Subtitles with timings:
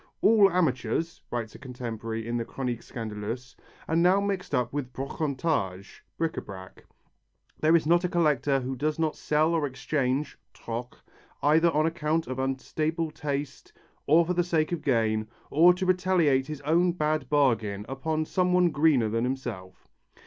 [0.21, 3.55] "All amateurs," writes a contemporary in the Chronique Scandaleuse,
[3.87, 6.85] "are now mixed up with brocantage (bric à brac).
[7.59, 10.97] There is not a collector who does not sell or exchange (troque),
[11.43, 13.73] either on account of unstable taste,
[14.07, 18.53] or for the sake of gain, or to retaliate his own bad bargain upon some
[18.53, 19.87] one greener than himself."